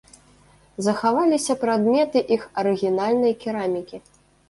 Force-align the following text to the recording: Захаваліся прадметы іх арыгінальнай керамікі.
Захаваліся 0.85 1.57
прадметы 1.65 2.25
іх 2.39 2.51
арыгінальнай 2.65 3.41
керамікі. 3.45 4.07